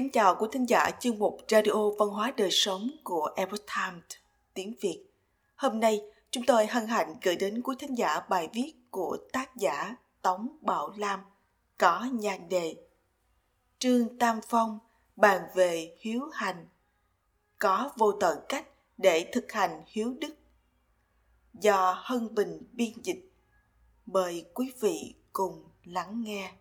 [0.00, 4.04] kính chào quý thính giả chương mục Radio Văn hóa Đời Sống của Epoch Times
[4.54, 5.04] tiếng Việt.
[5.56, 6.00] Hôm nay,
[6.30, 10.48] chúng tôi hân hạnh gửi đến quý thính giả bài viết của tác giả Tống
[10.60, 11.20] Bảo Lam
[11.78, 12.76] có nhan đề
[13.78, 14.78] Trương Tam Phong
[15.16, 16.66] bàn về hiếu hành
[17.58, 18.66] có vô tận cách
[18.98, 20.34] để thực hành hiếu đức
[21.54, 23.30] do Hân Bình biên dịch.
[24.06, 26.52] Mời quý vị cùng lắng nghe.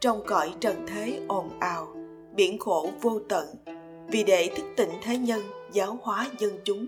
[0.00, 1.88] Trong cõi trần thế ồn ào,
[2.34, 3.46] biển khổ vô tận,
[4.08, 6.86] vì để thức tỉnh thế nhân, giáo hóa dân chúng,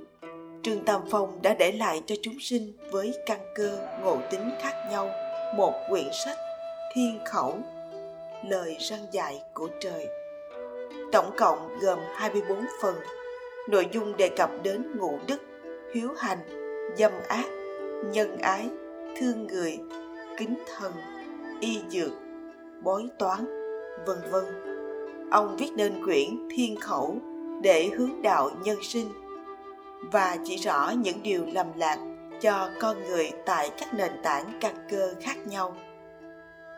[0.63, 4.73] Trương Tam Phong đã để lại cho chúng sinh với căn cơ ngộ tính khác
[4.91, 5.11] nhau
[5.57, 6.37] một quyển sách
[6.95, 7.59] thiên khẩu
[8.49, 10.07] lời răng dạy của trời.
[11.13, 12.95] Tổng cộng gồm 24 phần
[13.69, 15.43] nội dung đề cập đến ngũ đức
[15.95, 16.39] hiếu hành
[16.97, 17.47] dâm ác
[18.13, 18.69] nhân ái
[19.21, 19.79] thương người
[20.39, 20.93] kính thần
[21.61, 22.13] y dược
[22.83, 23.47] bói toán,
[24.07, 24.45] vân vân.
[25.31, 27.17] Ông viết nên quyển thiên khẩu
[27.63, 29.09] để hướng đạo nhân sinh
[30.13, 31.99] và chỉ rõ những điều lầm lạc
[32.41, 35.77] cho con người tại các nền tảng căn cơ khác nhau.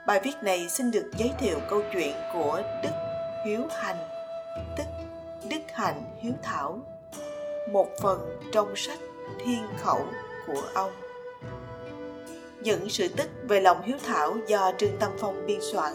[0.06, 2.90] Bài viết này xin được giới thiệu câu chuyện của đức
[3.46, 3.96] hiếu hành,
[4.76, 4.84] tức
[5.50, 6.78] đức hạnh hiếu thảo,
[7.72, 8.98] một phần trong sách
[9.44, 10.06] thiên khẩu
[10.46, 10.90] của ông
[12.62, 15.92] những sự tích về lòng hiếu thảo do trương tâm phong biên soạn,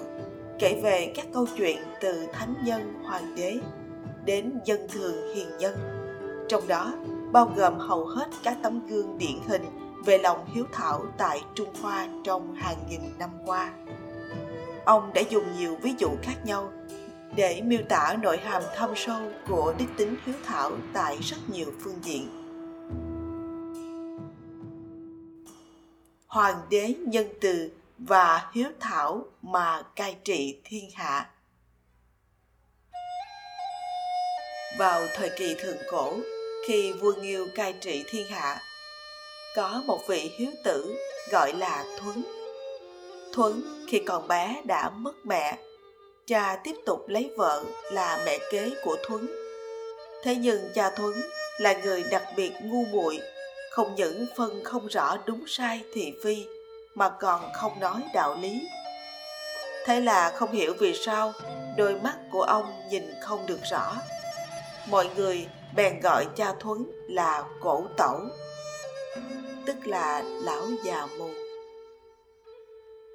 [0.60, 3.60] kể về các câu chuyện từ thánh nhân, hoàng đế
[4.26, 5.98] đến dân thường, hiền nhân
[6.50, 6.94] trong đó,
[7.32, 9.66] bao gồm hầu hết các tấm gương điển hình
[10.06, 13.74] về lòng hiếu thảo tại Trung Hoa trong hàng nghìn năm qua.
[14.86, 16.72] Ông đã dùng nhiều ví dụ khác nhau
[17.36, 21.68] để miêu tả nội hàm thâm sâu của đức tính hiếu thảo tại rất nhiều
[21.84, 22.47] phương diện.
[26.38, 31.30] Hoàng đế nhân từ và hiếu thảo mà cai trị thiên hạ.
[34.78, 36.14] Vào thời kỳ thượng cổ,
[36.68, 38.62] khi vua Nghiêu cai trị thiên hạ,
[39.56, 40.96] có một vị hiếu tử
[41.32, 42.24] gọi là Thuấn.
[43.34, 45.58] Thuấn khi còn bé đã mất mẹ,
[46.26, 49.28] cha tiếp tục lấy vợ là mẹ kế của Thuấn.
[50.24, 51.14] Thế nhưng cha Thuấn
[51.60, 53.20] là người đặc biệt ngu muội,
[53.78, 56.46] không những phân không rõ đúng sai thị phi
[56.96, 58.70] mà còn không nói đạo lý.
[59.86, 61.34] Thế là không hiểu vì sao
[61.78, 63.96] đôi mắt của ông nhìn không được rõ.
[64.90, 68.20] Mọi người bèn gọi cha Thuấn là cổ tẩu,
[69.66, 71.30] tức là lão già mù.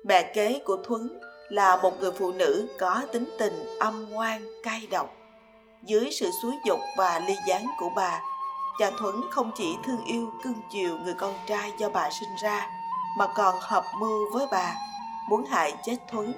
[0.05, 1.19] Mẹ kế của Thuấn
[1.49, 5.17] là một người phụ nữ có tính tình âm ngoan, cay độc.
[5.85, 8.21] Dưới sự xúi dục và ly gián của bà,
[8.79, 12.67] cha Thuấn không chỉ thương yêu cưng chiều người con trai do bà sinh ra,
[13.19, 14.75] mà còn hợp mưu với bà,
[15.29, 16.33] muốn hại chết Thuấn.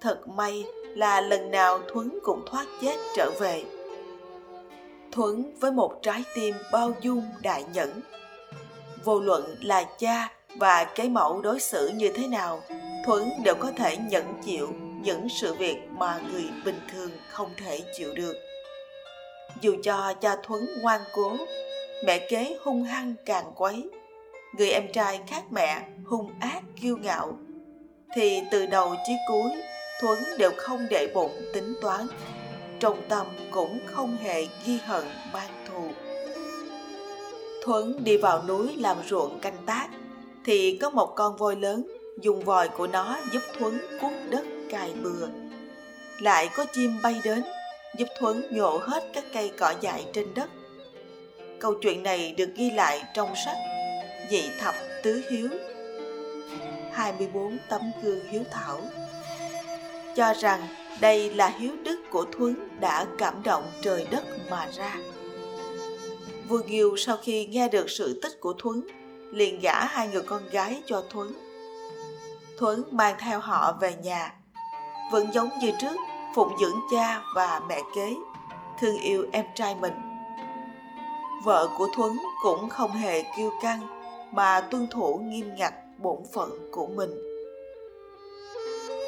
[0.00, 3.64] Thật may là lần nào Thuấn cũng thoát chết trở về.
[5.12, 8.00] Thuấn với một trái tim bao dung đại nhẫn.
[9.04, 12.62] Vô luận là cha và cái mẫu đối xử như thế nào
[13.04, 14.68] thuấn đều có thể nhận chịu
[15.02, 18.34] những sự việc mà người bình thường không thể chịu được
[19.60, 21.36] dù cho cha thuấn ngoan cố,
[22.04, 23.90] mẹ kế hung hăng càng quấy.
[24.58, 27.38] Người em trai khác mẹ hung ác kiêu ngạo.
[28.14, 29.50] Thì từ đầu chí cuối,
[30.00, 32.06] thuấn đều không để bụng tính toán.
[32.80, 35.88] Trong tâm cũng không hề ghi hận mang thù.
[37.64, 39.88] Thuấn đi vào núi làm ruộng canh tác,
[40.44, 41.86] thì có một con voi lớn
[42.20, 45.26] dùng vòi của nó giúp Thuấn cuốc đất cài bừa.
[46.20, 47.42] Lại có chim bay đến
[47.96, 50.50] giúp Thuấn nhổ hết các cây cỏ dại trên đất.
[51.60, 53.56] Câu chuyện này được ghi lại trong sách
[54.30, 55.48] Dị thập tứ hiếu
[56.92, 58.80] 24 tấm gương hiếu thảo
[60.16, 60.66] cho rằng
[61.00, 64.96] đây là hiếu đức của Thuấn đã cảm động trời đất mà ra.
[66.48, 68.86] Vua Nghiêu sau khi nghe được sự tích của Thuấn
[69.32, 71.32] liền gả hai người con gái cho Thuấn.
[72.58, 74.34] Thuấn mang theo họ về nhà,
[75.12, 75.96] vẫn giống như trước
[76.34, 78.16] phụng dưỡng cha và mẹ kế,
[78.80, 79.92] thương yêu em trai mình.
[81.44, 82.12] Vợ của Thuấn
[82.42, 83.80] cũng không hề kiêu căng
[84.32, 87.10] mà tuân thủ nghiêm ngặt bổn phận của mình.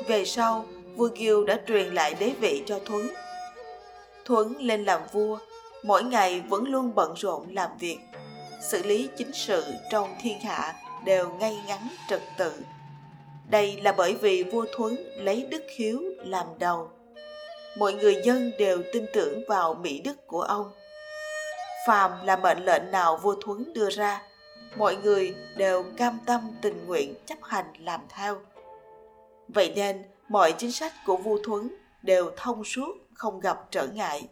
[0.06, 0.64] Về sau,
[0.96, 3.08] vua Kiêu đã truyền lại đế vị cho Thuấn.
[4.24, 5.38] Thuấn lên làm vua,
[5.84, 7.98] mỗi ngày vẫn luôn bận rộn làm việc
[8.64, 10.74] xử lý chính sự trong thiên hạ
[11.04, 12.52] đều ngay ngắn trật tự
[13.50, 16.90] đây là bởi vì vua thuấn lấy đức hiếu làm đầu
[17.78, 20.72] mọi người dân đều tin tưởng vào mỹ đức của ông.
[21.86, 24.22] Phàm là mệnh lệnh nào vua thuấn đưa ra,
[24.76, 28.36] mọi người đều cam tâm tình nguyện chấp hành làm theo.
[29.48, 31.68] Vậy nên, mọi chính sách của vua thuấn
[32.02, 34.28] đều thông suốt, không gặp trở ngại.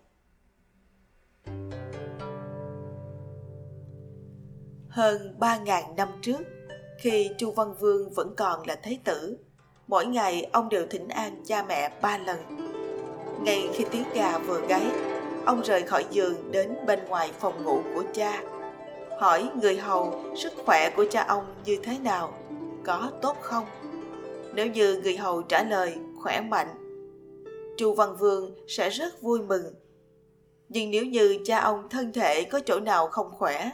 [4.89, 6.41] Hơn ba ngàn năm trước,
[6.99, 9.37] khi chu văn vương vẫn còn là thế tử,
[9.87, 12.72] mỗi ngày ông đều thỉnh an cha mẹ ba lần
[13.45, 14.87] ngay khi tiếng gà vừa gáy,
[15.47, 18.43] ông rời khỏi giường đến bên ngoài phòng ngủ của cha.
[19.19, 22.35] Hỏi người hầu sức khỏe của cha ông như thế nào,
[22.85, 23.65] có tốt không?
[24.55, 26.69] Nếu như người hầu trả lời, khỏe mạnh.
[27.77, 29.75] Chu văn vương sẽ rất vui mừng.
[30.69, 33.71] Nhưng nếu như cha ông thân thể có chỗ nào không khỏe,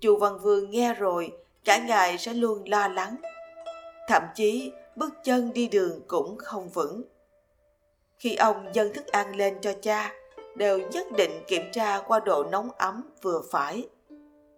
[0.00, 1.32] chu văn vương nghe rồi,
[1.64, 3.16] cả ngày sẽ luôn lo lắng.
[4.08, 7.02] Thậm chí, bước chân đi đường cũng không vững
[8.24, 10.12] khi ông dâng thức ăn lên cho cha,
[10.54, 13.88] đều nhất định kiểm tra qua độ nóng ấm vừa phải.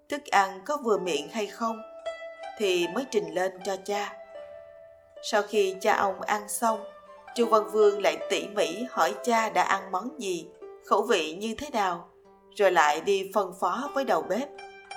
[0.08, 1.82] Thức ăn có vừa miệng hay không
[2.58, 4.12] thì mới trình lên cho cha.
[5.22, 6.84] Sau khi cha ông ăn xong,
[7.34, 10.48] chu văn vương lại tỉ mỉ hỏi cha đã ăn món gì,
[10.84, 12.08] khẩu vị như thế nào,
[12.56, 14.48] rồi lại đi phân phó với đầu bếp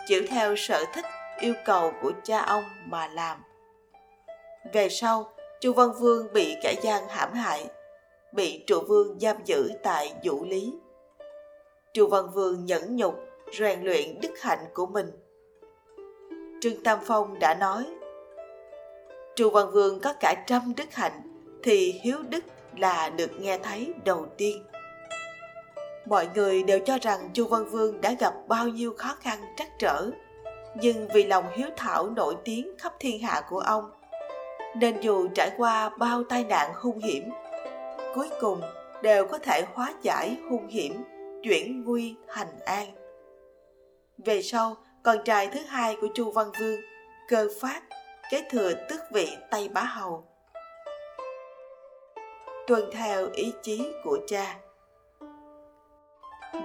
[0.08, 1.06] chịu theo sở thích,
[1.40, 3.44] yêu cầu của cha ông mà làm.
[4.74, 7.68] Về sau, chu văn vương bị kẻ gian hãm hại
[8.34, 10.74] bị trụ vương giam giữ tại vũ lý.
[11.94, 13.16] Trụ văn vương nhẫn nhục,
[13.60, 15.12] rèn luyện đức hạnh của mình.
[16.62, 17.86] Trương tam phong đã nói,
[19.36, 21.22] trụ văn vương có cả trăm đức hạnh
[21.64, 22.44] thì hiếu đức
[22.78, 24.64] là được nghe thấy đầu tiên.
[26.06, 29.68] Mọi người đều cho rằng chu văn vương đã gặp bao nhiêu khó khăn trắc
[29.80, 30.10] trở,
[30.76, 33.92] nhưng vì lòng hiếu thảo nổi tiếng khắp thiên hạ của ông,
[34.76, 37.30] nên dù trải qua bao tai nạn hung hiểm
[38.16, 38.62] cuối cùng
[39.02, 41.04] đều có thể hóa giải hung hiểm,
[41.44, 42.88] chuyển nguy thành an.
[44.18, 46.80] Về sau, con trai thứ hai của chu văn vương
[47.28, 47.82] cơ phát
[48.32, 50.24] kế thừa tước vị tây bá hầu.
[52.68, 54.60] Tuân theo ý chí của cha.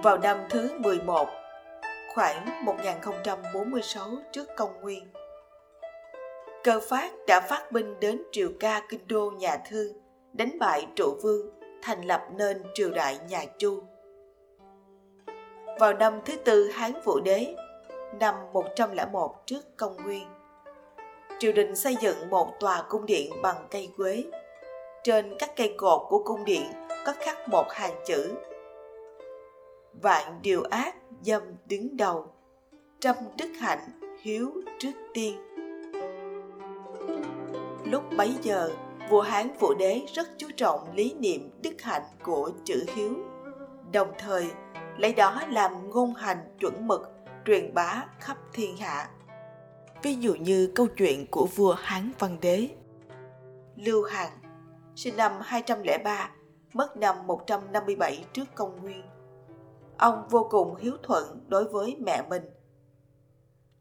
[0.03, 1.29] Vào năm thứ 11
[2.15, 5.07] khoảng 1046 trước công nguyên,
[6.63, 10.04] cơ phát đã phát binh đến triều ca kinh đô nhà thương
[10.37, 11.49] đánh bại trụ vương
[11.81, 13.83] thành lập nên triều đại nhà chu
[15.79, 17.55] vào năm thứ tư Hán Vũ Đế,
[18.19, 20.27] năm 101 trước công nguyên.
[21.39, 24.23] Triều đình xây dựng một tòa cung điện bằng cây quế.
[25.03, 26.65] Trên các cây cột của cung điện
[27.05, 28.33] có khắc một hàng chữ
[30.01, 32.33] Vạn điều ác dâm đứng đầu,
[32.99, 35.37] trăm đức hạnh hiếu trước tiên.
[37.83, 38.69] Lúc bấy giờ,
[39.09, 43.13] vua Hán Vũ Đế rất chú trọng lý niệm đức hạnh của chữ hiếu,
[43.91, 44.51] đồng thời
[44.97, 47.11] lấy đó làm ngôn hành chuẩn mực
[47.45, 49.09] truyền bá khắp thiên hạ.
[50.03, 52.69] Ví dụ như câu chuyện của vua Hán Văn Đế.
[53.75, 54.31] Lưu Hằng,
[54.95, 56.31] sinh năm 203,
[56.73, 59.03] mất năm 157 trước công nguyên.
[59.97, 62.43] Ông vô cùng hiếu thuận đối với mẹ mình.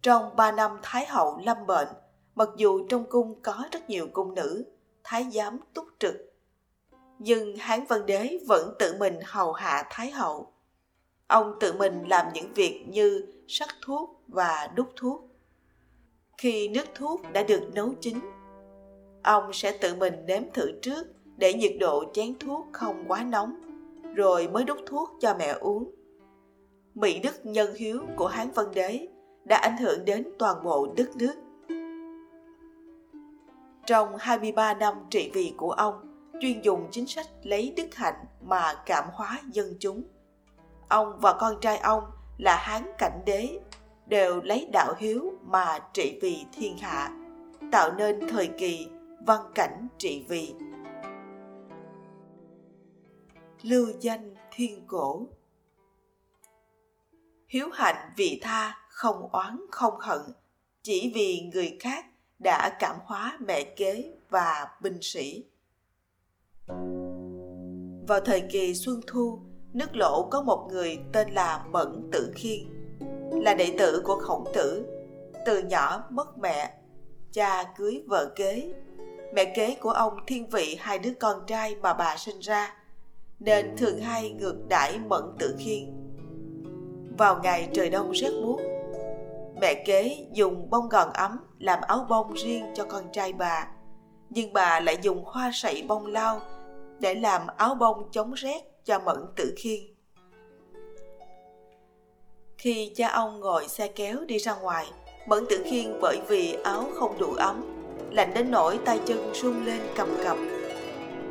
[0.02, 1.88] Trong ba năm Thái hậu lâm bệnh,
[2.34, 4.64] mặc dù trong cung có rất nhiều cung nữ,
[5.04, 6.16] thái giám túc trực,
[7.18, 10.52] nhưng Hán Văn Đế vẫn tự mình hầu hạ Thái hậu.
[11.26, 15.28] Ông tự mình làm những việc như sắc thuốc và đúc thuốc.
[16.38, 18.18] Khi nước thuốc đã được nấu chín
[19.24, 23.54] ông sẽ tự mình nếm thử trước để nhiệt độ chén thuốc không quá nóng
[24.14, 25.90] rồi mới đúc thuốc cho mẹ uống.
[26.94, 29.08] Mỹ đức nhân hiếu của hán văn đế
[29.44, 31.34] đã ảnh hưởng đến toàn bộ đất nước
[33.86, 35.94] trong 23 năm trị vì của ông,
[36.40, 40.02] chuyên dùng chính sách lấy đức hạnh mà cảm hóa dân chúng.
[40.88, 42.04] Ông và con trai ông
[42.38, 43.58] là hán cảnh đế
[44.06, 47.10] đều lấy đạo hiếu mà trị vì thiên hạ,
[47.72, 48.88] tạo nên thời kỳ
[49.26, 50.54] văn cảnh trị vì.
[53.62, 55.26] Lưu danh thiên cổ.
[57.48, 60.20] Hiếu hạnh vị tha, không oán, không hận,
[60.82, 62.06] chỉ vì người khác
[62.44, 65.44] đã cảm hóa mẹ kế và binh sĩ
[68.08, 69.38] vào thời kỳ xuân thu
[69.72, 72.60] nước lỗ có một người tên là Mẫn Tử Khiên,
[73.30, 74.86] là đệ tử của khổng tử.
[75.46, 76.74] Từ nhỏ mất mẹ,
[77.32, 78.72] cha cưới vợ kế.
[79.34, 82.76] Mẹ kế của ông thiên vị hai đứa con trai mà bà sinh ra,
[83.38, 85.92] nên thường hay ngược đãi Mẫn Tử Khiên.
[87.18, 88.60] Vào ngày trời đông rét buốt,
[89.60, 93.66] mẹ kế dùng bông gòn ấm làm áo bông riêng cho con trai bà,
[94.30, 96.40] nhưng bà lại dùng hoa sậy bông lau
[97.00, 99.80] để làm áo bông chống rét cho Mẫn Tử Khiên.
[102.58, 104.86] Khi cha ông ngồi xe kéo đi ra ngoài,
[105.26, 107.64] Mẫn Tử Khiên bởi vì áo không đủ ấm,
[108.10, 110.36] lạnh đến nỗi tay chân run lên cầm cập.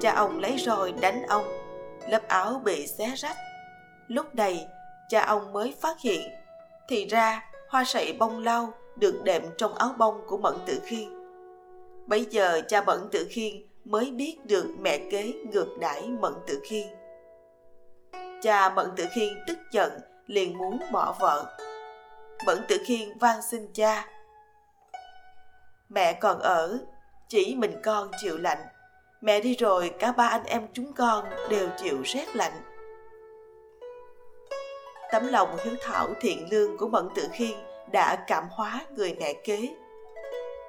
[0.02, 1.46] Cha ông lấy roi đánh ông,
[2.10, 3.38] lớp áo bị xé rách.
[4.08, 4.68] Lúc này,
[5.10, 6.22] cha ông mới phát hiện,
[6.88, 11.10] thì ra hoa sậy bông lau được đệm trong áo bông của Mẫn Tử Khiên.
[12.08, 13.54] Bây giờ cha Mẫn Tử Khiên
[13.86, 16.88] mới biết được mẹ kế ngược đãi Mẫn Tử Khiên.
[18.42, 19.92] Cha Mẫn Tử Khiên tức giận
[20.28, 21.58] liền muốn bỏ vợ.
[22.46, 24.08] Mẫn Tử Khiên van xin cha.
[25.90, 26.78] Mẹ còn ở,
[27.30, 28.66] chỉ mình con chịu lạnh.
[29.22, 32.73] Mẹ đi rồi cả ba anh em chúng con đều chịu rét lạnh.
[35.14, 37.58] Tấm lòng hiếu thảo thiện lương của Mẫn Tử Khiên
[37.92, 39.70] đã cảm hóa người mẹ kế.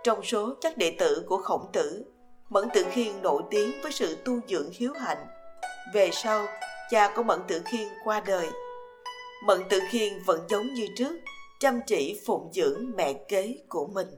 [0.03, 2.05] Trong số các đệ tử của khổng tử,
[2.49, 5.27] Mẫn Tử Khiên nổi tiếng với sự tu dưỡng hiếu hạnh.
[5.95, 6.47] Về sau,
[6.91, 8.47] cha của Mẫn Tử Khiên qua đời.
[9.47, 11.17] Mẫn Tử Khiên vẫn giống như trước,
[11.61, 14.09] chăm chỉ phụng dưỡng mẹ kế của mình.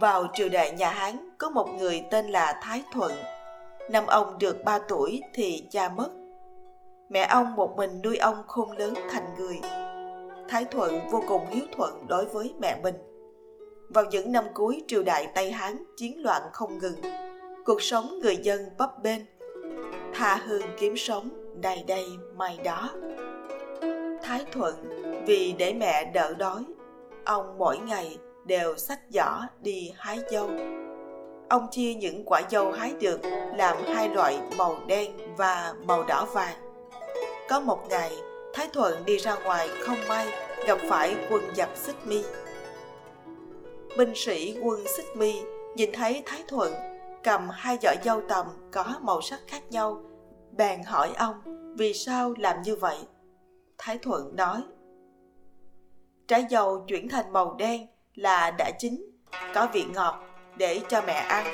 [0.00, 3.12] Vào triều đại nhà Hán có một người tên là Thái Thuận.
[3.90, 6.23] Năm ông được 3 tuổi thì cha mất.
[7.08, 9.60] Mẹ ông một mình nuôi ông khôn lớn thành người.
[10.48, 12.94] Thái Thuận vô cùng hiếu thuận đối với mẹ mình.
[13.88, 17.00] Vào những năm cuối triều đại Tây Hán chiến loạn không ngừng,
[17.64, 19.20] cuộc sống người dân bấp bênh,
[20.14, 21.28] tha hương kiếm sống
[21.60, 22.04] đầy đây
[22.36, 22.90] mai đó.
[24.22, 24.74] Thái Thuận
[25.26, 26.64] vì để mẹ đỡ đói,
[27.24, 30.50] ông mỗi ngày đều xách giỏ đi hái dâu.
[31.48, 33.20] Ông chia những quả dâu hái được
[33.56, 36.63] làm hai loại màu đen và màu đỏ vàng.
[37.48, 38.12] Có một ngày,
[38.54, 40.26] Thái Thuận đi ra ngoài không may
[40.66, 42.22] gặp phải quân giặc xích mi.
[43.98, 45.42] Binh sĩ quân xích mi
[45.74, 46.72] nhìn thấy Thái Thuận
[47.22, 50.02] cầm hai giỏ dâu tầm có màu sắc khác nhau,
[50.52, 51.34] bèn hỏi ông
[51.76, 52.96] vì sao làm như vậy.
[53.78, 54.62] Thái Thuận nói,
[56.28, 59.10] trái dâu chuyển thành màu đen là đã chín,
[59.54, 60.20] có vị ngọt
[60.56, 61.46] để cho mẹ ăn,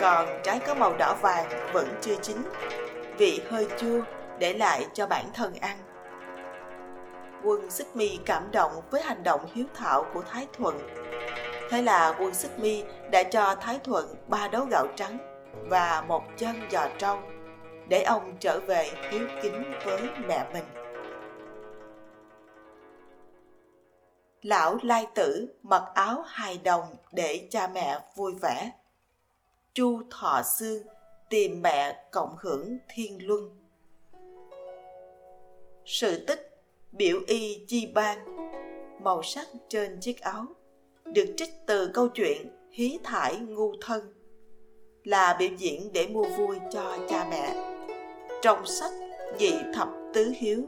[0.00, 2.36] còn trái có màu đỏ vàng vẫn chưa chín,
[3.18, 4.00] vị hơi chua
[4.42, 5.76] để lại cho bản thân ăn.
[7.44, 10.78] Quân Xích Mi cảm động với hành động hiếu thảo của Thái Thuận.
[11.70, 15.18] Thế là quân Xích Mi đã cho Thái Thuận ba đấu gạo trắng
[15.68, 17.18] và một chân giò trâu
[17.88, 20.64] để ông trở về hiếu kính với mẹ mình.
[24.42, 28.70] lão lai tử mặc áo hài đồng để cha mẹ vui vẻ
[29.74, 30.82] chu thọ xương
[31.30, 33.61] tìm mẹ cộng hưởng thiên luân
[35.84, 36.62] sự tích,
[36.92, 38.18] biểu y chi ban.
[39.02, 40.46] Màu sắc trên chiếc áo,
[41.04, 44.14] được trích từ câu chuyện hí thải ngu thân,
[45.04, 47.54] là biểu diễn để mua vui cho cha mẹ.
[48.42, 48.92] Trong sách
[49.38, 50.62] dị thập tứ hiếu,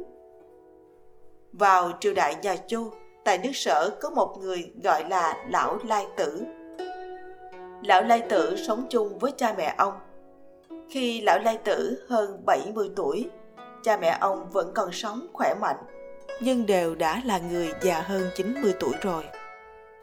[1.52, 2.90] vào triều đại nhà chu
[3.24, 6.44] tại nước sở có một người gọi là lão lai tử.
[7.82, 9.94] Lão lai tử sống chung với cha mẹ ông.
[10.90, 13.30] Khi lão lai tử hơn 70 tuổi
[13.84, 15.76] cha mẹ ông vẫn còn sống khỏe mạnh.
[16.40, 19.24] Nhưng đều đã là người già hơn 90 tuổi rồi.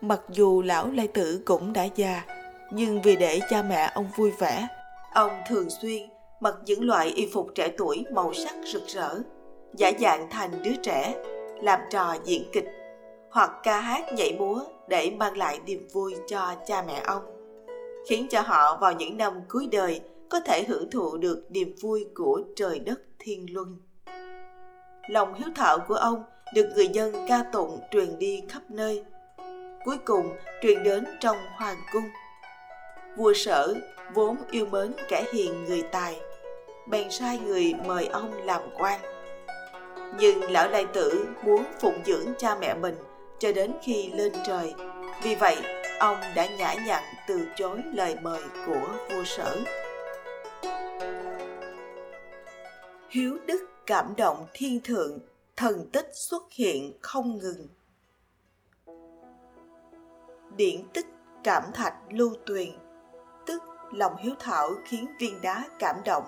[0.01, 2.23] Mặc dù lão lai tử cũng đã già
[2.71, 4.67] nhưng vì để cha mẹ ông vui vẻ
[5.13, 6.09] ông thường xuyên
[6.39, 9.19] mặc những loại y phục trẻ tuổi màu sắc rực rỡ
[9.73, 11.15] giả dạng thành đứa trẻ
[11.61, 12.65] làm trò diễn kịch
[13.31, 17.23] hoặc ca hát nhảy múa để mang lại niềm vui cho cha mẹ ông
[18.09, 22.05] khiến cho họ vào những năm cuối đời có thể hưởng thụ được niềm vui
[22.15, 23.77] của trời đất thiên luân
[25.07, 26.23] lòng hiếu thảo của ông
[26.53, 29.03] được người dân ca tụng truyền đi khắp nơi
[29.85, 30.29] cuối cùng
[30.61, 32.09] truyền đến trong hoàng cung
[33.17, 33.73] vua sở
[34.13, 36.19] vốn yêu mến kẻ hiền người tài
[36.87, 38.99] bèn sai người mời ông làm quan
[40.19, 42.95] nhưng lão lai tử muốn phụng dưỡng cha mẹ mình
[43.41, 44.73] cho đến khi lên trời.
[45.23, 45.57] Vì vậy,
[45.99, 49.57] ông đã nhã nhặn từ chối lời mời của vua sở.
[53.11, 55.19] Hiếu đức cảm động thiên thượng,
[55.55, 57.67] thần tích xuất hiện không ngừng.
[60.57, 61.05] Điển tích
[61.43, 62.69] cảm thạch lưu tuyền,
[63.45, 66.23] tức lòng hiếu thảo khiến viên đá cảm động,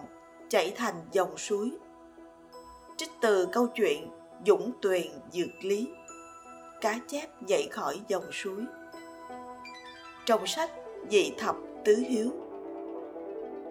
[0.49, 1.71] chảy thành dòng suối.
[2.97, 4.09] Trích từ câu chuyện
[4.45, 5.87] Dũng Tuyền Dược Lý
[6.81, 8.65] cá chép nhảy khỏi dòng suối
[10.25, 10.71] trong sách
[11.09, 12.29] dị thập tứ hiếu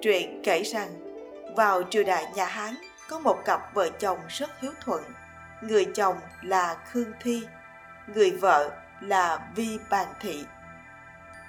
[0.03, 0.89] truyện kể rằng
[1.57, 2.75] vào triều đại nhà hán
[3.13, 5.03] có một cặp vợ chồng rất hiếu thuận.
[5.63, 7.47] Người chồng là khương thi,
[8.15, 10.45] người vợ là vi bàn thị.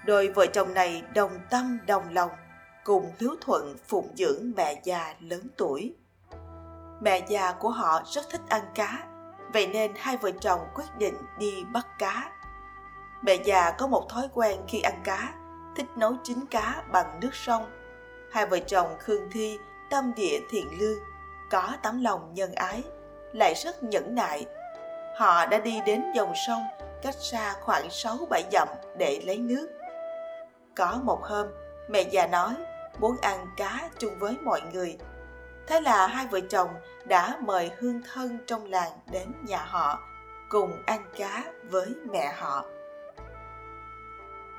[0.06, 2.32] Đôi vợ chồng này đồng tâm, đồng lòng,
[2.84, 5.96] cùng hiếu thuận phụng dưỡng mẹ già lớn tuổi.
[7.02, 9.04] Mẹ già của họ rất thích ăn cá,
[9.54, 12.32] vậy nên hai vợ chồng quyết định đi bắt cá.
[13.22, 15.34] Mẹ già có một thói quen khi ăn cá,
[15.76, 17.72] thích nấu chín cá bằng nước sông.
[18.32, 21.13] Hai vợ chồng khương thi tâm địa thiện lương
[21.54, 22.84] có tấm lòng nhân ái
[23.34, 24.46] lại rất nhẫn nại
[25.16, 26.64] họ đã đi đến dòng sông
[27.02, 28.68] cách xa khoảng 6-7 dặm
[28.98, 29.68] để lấy nước.
[30.76, 31.48] Có một hôm,
[31.90, 32.54] mẹ già nói
[33.00, 34.98] muốn ăn cá chung với mọi người.
[35.68, 36.70] Thế là hai vợ chồng
[37.06, 40.00] đã mời hương thân trong làng đến nhà họ
[40.50, 42.66] cùng ăn cá với mẹ họ.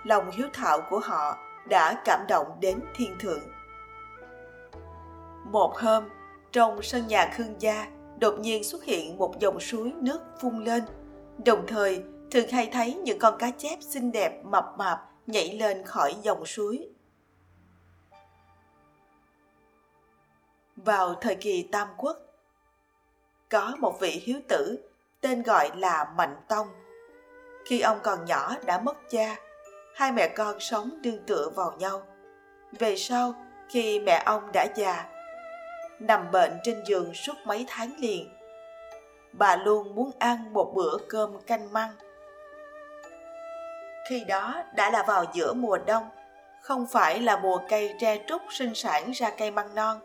[0.04, 3.42] Lòng hiếu thảo của họ đã cảm động đến thiên thượng.
[5.44, 6.08] Một hôm,
[6.54, 7.87] trong sân nhà Khương gia,
[8.20, 10.82] đột nhiên xuất hiện một dòng suối nước phun lên,
[11.44, 15.84] đồng thời thường hay thấy những con cá chép xinh đẹp mập mạp nhảy lên
[15.87, 16.88] khỏi dòng suối.
[20.76, 22.16] Vào thời kỳ Tam Quốc,
[23.50, 24.78] có một vị hiếu tử
[25.20, 26.68] tên gọi là Mạnh Tông.
[27.66, 29.37] Khi ông còn nhỏ đã mất cha,
[29.94, 32.02] hai mẹ con sống đương tựa vào nhau.
[32.78, 33.34] Về sau,
[33.68, 35.13] khi mẹ ông đã già,
[35.98, 38.30] nằm bệnh trên giường suốt mấy tháng liền,
[39.32, 41.90] bà luôn muốn ăn một bữa cơm canh măng.
[44.08, 46.04] Khi đó đã là vào giữa mùa đông
[46.60, 50.00] không phải là mùa cây tre trúc sinh sản ra cây măng non.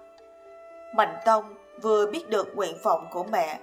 [0.96, 3.60] Mạnh tông vừa biết được nguyện vọng của mẹ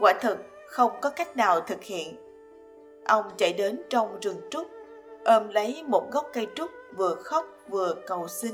[0.00, 2.16] quả thực không có cách nào thực hiện.
[3.06, 4.66] Ông chạy đến trong rừng trúc
[5.24, 8.52] ôm lấy một gốc cây trúc vừa khóc vừa cầu xin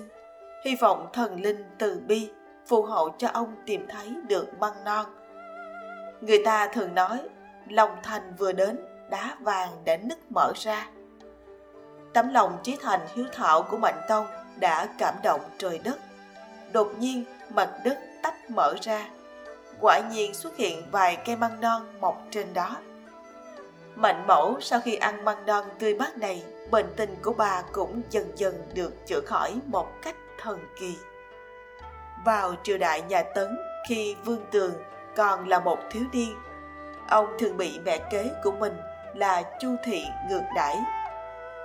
[0.64, 2.30] hy vọng thần linh từ bi
[2.66, 5.06] phù hộ cho ông tìm thấy được măng non
[6.20, 7.18] người ta thường nói
[7.68, 8.78] lòng thành vừa đến
[9.10, 10.88] đá vàng đã nứt mở ra
[12.14, 15.98] Tấm lòng trí thành hiếu thảo của Mạnh Tông đã cảm động trời đất.
[16.72, 19.08] Đột nhiên, mặt đất tách mở ra.
[19.80, 22.76] Quả nhiên xuất hiện vài cây măng non mọc trên đó.
[23.94, 28.02] Mạnh mẫu sau khi ăn măng non tươi mát này, bệnh tình của bà cũng
[28.10, 30.96] dần dần được chữa khỏi một cách thần kỳ.
[32.24, 33.58] Vào triều đại nhà Tấn,
[33.88, 34.72] khi Vương Tường
[35.16, 36.34] còn là một thiếu niên,
[37.08, 38.76] ông thường bị mẹ kế của mình
[39.14, 40.76] là Chu Thị ngược đãi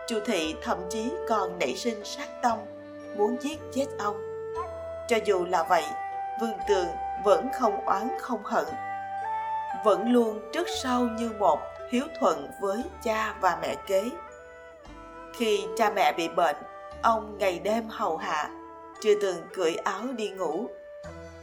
[0.10, 2.58] Chu thị thậm chí còn nảy sinh sát tâm,
[3.18, 4.16] muốn giết chết ông.
[5.08, 5.84] Cho dù là vậy,
[6.42, 6.88] Vương Tường
[7.24, 8.66] vẫn không oán không hận.
[9.86, 11.60] Vẫn luôn trước sau như một
[11.92, 14.10] hiếu thuận với cha và mẹ kế.
[15.34, 16.56] Khi cha mẹ bị bệnh,
[17.02, 18.50] ông ngày đêm hầu hạ,
[19.02, 20.68] chưa từng cởi áo đi ngủ.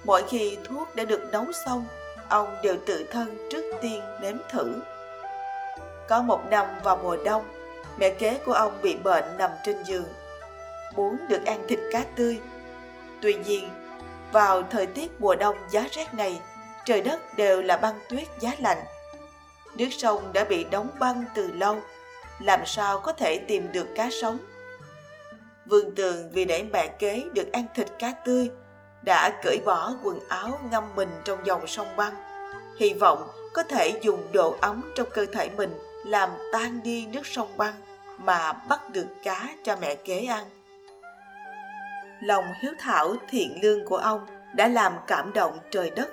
[0.05, 1.87] Mỗi khi thuốc đã được nấu xong,
[2.29, 4.73] ông đều tự thân trước tiên nếm thử.
[6.09, 7.45] Có một năm vào mùa đông,
[7.99, 10.07] mẹ kế của ông bị bệnh nằm trên giường
[10.97, 12.41] muốn được ăn thịt cá tươi
[13.23, 13.69] tuy nhiên
[14.33, 16.41] vào thời tiết mùa đông giá rét này
[16.85, 18.79] trời đất đều là băng tuyết giá lạnh
[19.75, 21.81] nước sông đã bị đóng băng từ lâu
[22.41, 24.39] làm sao có thể tìm được cá sống
[25.69, 28.51] vương tường vì để mẹ kế được ăn thịt cá tươi
[29.03, 32.15] đã cởi bỏ quần áo ngâm mình trong dòng sông băng
[32.79, 35.71] hy vọng có thể dùng độ ấm trong cơ thể mình
[36.07, 37.75] làm tan đi nước sông băng
[38.19, 40.45] mà bắt được cá cho mẹ kế ăn.
[42.21, 46.09] Lòng hiếu thảo thiện lương của ông đã làm cảm động trời đất.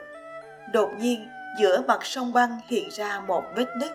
[0.73, 1.27] Đột nhiên,
[1.59, 3.91] giữa mặt sông băng hiện ra một vết nứt.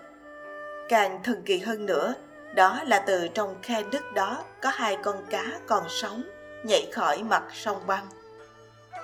[0.89, 2.15] Càng thần kỳ hơn nữa,
[2.59, 6.23] đó là từ trong khe đất đó có hai con cá còn sống
[6.63, 8.07] nhảy khỏi mặt sông băng.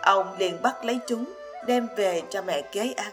[0.03, 1.25] Ông liền bắt lấy chúng,
[1.67, 3.13] đem về cho mẹ kế ăn.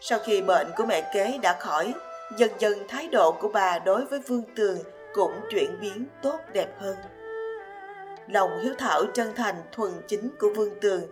[0.00, 1.94] Sau khi bệnh của mẹ kế đã khỏi,
[2.36, 4.78] dần dần thái độ của bà đối với Vương Tường
[5.14, 6.96] cũng chuyển biến tốt đẹp hơn.
[8.28, 11.02] Lòng hiếu thảo chân thành thuần chính của Vương Tường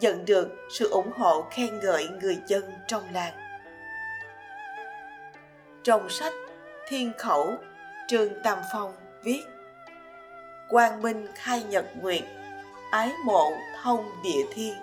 [0.00, 3.34] nhận được sự ủng hộ khen ngợi người dân trong làng.
[5.84, 6.32] Trong sách
[6.92, 7.58] Thiên Khẩu,
[8.08, 9.42] Trương Tam Phong viết
[10.68, 12.22] Quang Minh khai nhật nguyệt,
[12.90, 13.52] ái mộ
[13.82, 14.74] thông địa thiên.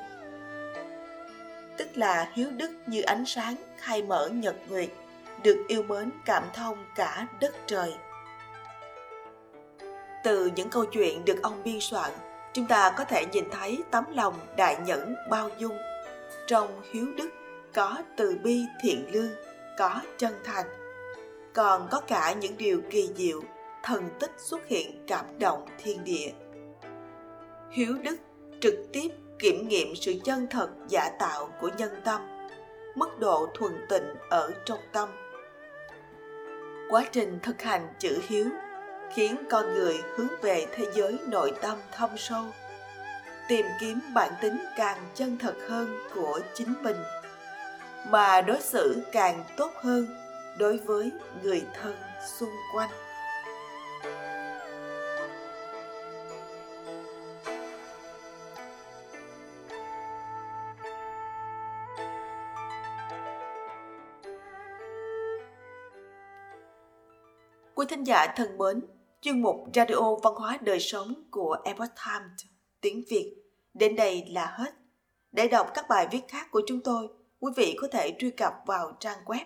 [1.77, 4.89] Tức là hiếu đức như ánh sáng khai mở nhật nguyệt,
[5.43, 7.93] được yêu mến cảm thông cả đất trời.
[10.23, 12.11] Từ những câu chuyện được ông biên soạn,
[12.53, 15.77] chúng ta có thể nhìn thấy tấm lòng đại nhẫn bao dung.
[16.47, 17.29] Trong hiếu đức
[17.73, 19.31] có từ bi thiện lương,
[19.77, 20.78] có chân thành.
[21.53, 23.41] Còn có cả những điều kỳ diệu,
[23.83, 26.31] thần tích xuất hiện cảm động thiên địa.
[27.71, 28.15] Hiếu đức
[28.61, 29.07] trực tiếp
[29.39, 32.21] kiểm nghiệm sự chân thật giả tạo của nhân tâm,
[32.95, 35.09] mức độ thuần tịnh ở trong tâm
[36.89, 38.45] quá trình thực hành chữ hiếu
[39.13, 42.45] khiến con người hướng về thế giới nội tâm thâm sâu
[43.49, 46.95] tìm kiếm bản tính càng chân thật hơn của chính mình
[48.07, 50.07] mà đối xử càng tốt hơn
[50.59, 51.11] đối với
[51.43, 51.95] người thân
[52.39, 52.89] xung quanh
[67.75, 68.81] Quý thính giả thân mến,
[69.21, 72.45] chuyên mục Radio Văn hóa Đời Sống của Epoch Times
[72.81, 73.35] tiếng Việt
[73.73, 74.73] đến đây là hết.
[75.31, 77.07] Để đọc các bài viết khác của chúng tôi,
[77.39, 79.45] quý vị có thể truy cập vào trang web